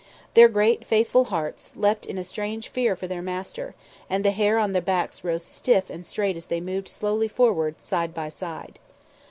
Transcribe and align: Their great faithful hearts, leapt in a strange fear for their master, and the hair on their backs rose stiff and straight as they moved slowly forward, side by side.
Their 0.33 0.47
great 0.47 0.83
faithful 0.87 1.25
hearts, 1.25 1.73
leapt 1.75 2.07
in 2.07 2.17
a 2.17 2.23
strange 2.23 2.69
fear 2.69 2.95
for 2.95 3.05
their 3.05 3.21
master, 3.21 3.75
and 4.09 4.25
the 4.25 4.31
hair 4.31 4.57
on 4.57 4.71
their 4.71 4.81
backs 4.81 5.23
rose 5.23 5.45
stiff 5.45 5.91
and 5.91 6.07
straight 6.07 6.35
as 6.35 6.47
they 6.47 6.59
moved 6.59 6.87
slowly 6.87 7.27
forward, 7.27 7.79
side 7.79 8.11
by 8.11 8.29
side. 8.29 8.79